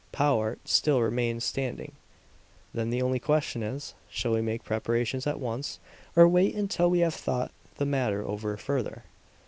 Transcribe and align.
Powart 0.11 0.67
still 0.67 0.99
remained 0.99 1.43
standing. 1.43 1.91
"Then 2.73 2.89
the 2.89 3.03
only 3.03 3.19
question 3.19 3.61
is, 3.61 3.93
shall 4.09 4.31
we 4.33 4.41
make 4.41 4.63
preparations 4.63 5.27
at 5.27 5.39
once, 5.39 5.77
or 6.15 6.27
wait 6.27 6.55
until 6.55 6.89
we 6.89 7.01
have 7.01 7.13
thought 7.13 7.51
the 7.75 7.85
matter 7.85 8.25
over 8.27 8.57
further?" 8.57 9.03